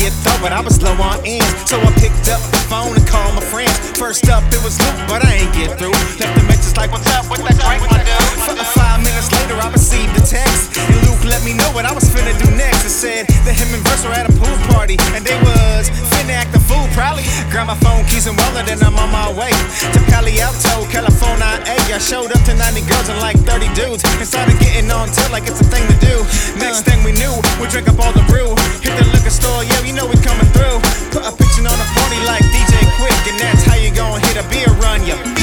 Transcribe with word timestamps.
get 0.00 0.16
through, 0.24 0.40
but 0.40 0.52
I 0.56 0.64
was 0.64 0.80
low 0.80 0.96
on 0.96 1.20
ends. 1.28 1.52
So 1.68 1.76
I 1.76 1.92
picked 2.00 2.32
up 2.32 2.40
the 2.48 2.60
phone 2.72 2.96
and 2.96 3.04
called 3.04 3.36
my 3.36 3.44
friends. 3.44 3.76
First 4.00 4.32
up, 4.32 4.40
it 4.48 4.64
was 4.64 4.80
Luke, 4.80 5.00
but 5.04 5.20
I 5.20 5.44
ain't 5.44 5.52
get 5.52 5.76
through. 5.76 5.92
Left 6.16 6.32
the 6.32 6.44
message 6.48 6.72
like, 6.80 6.88
what's 6.88 7.06
up, 7.12 7.28
what 7.28 7.44
that 7.44 7.60
drink, 7.60 7.84
my 7.84 8.00
dude? 8.00 8.64
Five 8.72 9.04
minutes 9.04 9.28
later, 9.28 9.60
I 9.60 9.68
received 9.68 10.16
a 10.16 10.24
text. 10.24 10.72
And 10.80 10.96
Luke 11.04 11.20
let 11.28 11.44
me 11.44 11.52
know 11.52 11.68
what 11.76 11.84
I 11.84 11.92
was 11.92 12.08
finna 12.08 12.32
do 12.40 12.48
next. 12.56 12.88
It 12.88 12.96
said 12.96 13.22
that 13.44 13.52
him 13.52 13.68
and 13.76 13.84
Verse 13.84 14.00
were 14.08 14.16
at 14.16 14.24
a 14.24 14.32
pool 14.40 14.56
party, 14.72 14.96
and 15.12 15.20
they 15.20 15.36
was 15.44 15.92
finna 16.16 16.32
act 16.32 16.56
a 16.56 16.60
fool, 16.64 16.88
probably. 16.96 17.28
Grab 17.52 17.68
my 17.68 17.76
phone 17.84 18.08
keys 18.08 18.24
and 18.24 18.40
wallet, 18.40 18.72
and 18.72 18.80
I'm 18.80 18.96
on 18.96 19.12
my 19.12 19.28
way 19.36 19.52
to 19.52 20.00
Palo 20.08 20.32
Alto, 20.40 20.88
California. 20.88 21.60
I 21.90 21.98
showed 21.98 22.32
up 22.32 22.40
to 22.48 22.54
90 22.54 22.88
girls 22.88 23.08
and 23.10 23.18
like 23.20 23.36
30 23.44 23.68
dudes, 23.74 24.00
and 24.06 24.24
started 24.24 24.56
getting 24.62 24.88
on 24.90 25.12
till 25.12 25.28
like 25.28 25.44
it's 25.44 25.60
a 25.60 25.68
thing 25.68 25.84
to 25.90 25.99
we 27.60 27.68
drink 27.68 27.88
up 27.88 28.00
all 28.00 28.12
the 28.12 28.24
brew. 28.24 28.56
Hit 28.80 28.96
the 28.96 29.04
liquor 29.12 29.30
store, 29.30 29.62
yeah, 29.62 29.80
you 29.84 29.92
know 29.92 30.06
we 30.06 30.16
coming 30.16 30.48
through. 30.56 30.80
Put 31.12 31.28
a 31.28 31.32
picture 31.36 31.60
on 31.60 31.76
the 31.76 31.88
party 31.92 32.18
like 32.24 32.42
DJ 32.48 32.80
Quik, 32.96 33.30
and 33.30 33.38
that's 33.38 33.62
how 33.64 33.76
you 33.76 33.92
gon' 33.94 34.20
hit 34.20 34.36
a 34.36 34.48
beer 34.48 34.72
run, 34.80 35.04
you 35.06 35.39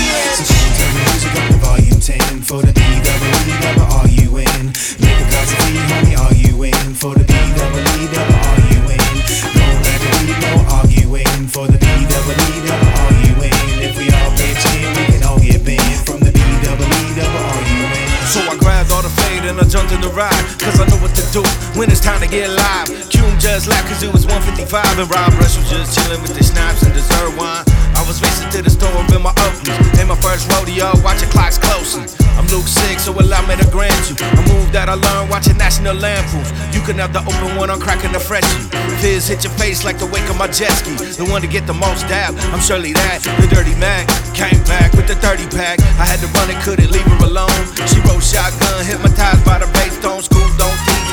and 19.48 19.60
I 19.60 19.64
jumped 19.64 19.92
in 19.96 20.02
the 20.02 20.12
ride. 20.12 20.44
Cause 20.60 20.80
I 20.80 20.86
know 20.92 21.00
what 21.00 21.16
to 21.16 21.24
do 21.32 21.42
when 21.80 21.90
it's 21.90 22.04
time 22.04 22.20
to 22.20 22.28
get 22.28 22.52
live. 22.52 22.88
Cume 23.08 23.40
just 23.40 23.68
laughed 23.68 23.88
cause 23.88 24.04
it 24.04 24.12
was 24.12 24.28
155 24.28 24.68
and 25.00 25.10
Rob 25.10 25.32
Rush 25.40 25.56
was 25.56 25.70
just 25.72 25.96
chilling 25.96 26.22
with 26.22 26.36
the 26.36 26.44
snaps 26.44 26.84
and 26.84 26.94
dessert 26.94 27.32
wine. 27.40 27.64
I 27.96 28.04
was 28.06 28.22
racing 28.22 28.52
to 28.52 28.62
the 28.62 28.70
store 28.70 28.94
in 29.16 29.24
my 29.24 29.32
Oakleys. 29.40 29.74
Ain't 29.98 30.12
my 30.12 30.20
first 30.20 30.52
rodeo, 30.52 30.92
watching 31.02 31.30
clocks 31.32 31.58
closing. 31.58 32.06
I'm 32.38 32.46
Luke 32.54 32.68
6, 32.68 33.10
so 33.10 33.12
allow 33.18 33.42
me 33.48 33.56
to 33.58 33.66
grant 33.72 33.98
you. 34.06 34.16
A 34.22 34.42
move 34.54 34.70
that 34.72 34.86
I 34.90 34.94
learned 34.94 35.32
watching 35.32 35.58
National 35.58 35.96
Lampoons. 35.96 36.52
You 36.76 36.82
can 36.86 37.00
have 37.02 37.12
the 37.12 37.26
open 37.26 37.58
one, 37.58 37.72
I'm 37.72 37.80
cracking 37.80 38.12
the 38.12 38.20
freshie. 38.20 38.70
Fizz 39.02 39.28
hit 39.28 39.44
your 39.44 39.54
face 39.58 39.84
like 39.84 39.98
the 39.98 40.06
wake 40.06 40.30
of 40.30 40.38
my 40.38 40.46
jet 40.46 40.70
ski. 40.78 40.94
The 41.18 41.26
one 41.26 41.42
to 41.42 41.48
get 41.48 41.66
the 41.66 41.74
most 41.74 42.06
dab, 42.06 42.36
I'm 42.54 42.62
surely 42.62 42.94
that. 42.94 43.26
The 43.42 43.48
dirty 43.50 43.74
Mac 43.82 44.06
came 44.38 44.62
back 44.70 44.94
with 44.94 45.08
the 45.08 45.16
30 45.16 45.50
pack. 45.50 45.82
I 45.98 46.06
had 46.06 46.22
to 46.22 46.28
run 46.38 46.54
it, 46.54 46.62
couldn't 46.62 46.92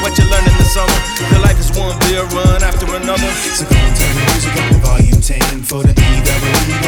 what 0.04 0.18
you 0.18 0.24
learn 0.28 0.44
in 0.44 0.56
the 0.58 0.68
summer. 0.68 0.98
The 1.32 1.40
life 1.40 1.58
is 1.58 1.72
one 1.72 1.98
beer 2.00 2.24
run 2.36 2.62
after 2.62 2.84
another. 2.94 3.30
So 3.56 3.64
come 3.64 3.80
on, 3.80 3.94
turn 3.96 4.14
the 4.14 4.24
music 4.28 4.52
up 4.60 4.68
to 4.68 4.78
volume 4.84 5.20
10 5.20 5.62
for 5.62 5.82
the 5.82 5.94
B-double-E, 5.96 6.84